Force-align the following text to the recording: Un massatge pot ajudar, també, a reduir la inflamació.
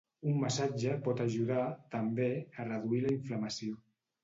Un 0.29 0.37
massatge 0.43 0.95
pot 1.07 1.21
ajudar, 1.25 1.67
també, 1.97 2.31
a 2.65 2.69
reduir 2.73 3.05
la 3.07 3.15
inflamació. 3.21 3.81